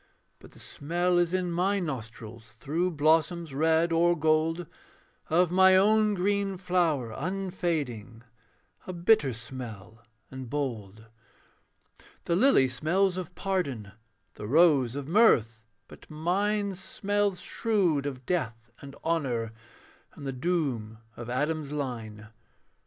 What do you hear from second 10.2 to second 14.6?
and bold. The lily smells of pardon, The